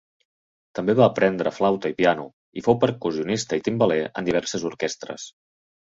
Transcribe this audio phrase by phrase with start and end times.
[0.79, 2.25] També va aprendre flauta i piano,
[2.61, 5.29] i fou percussionista i timbaler en diverses orquestres.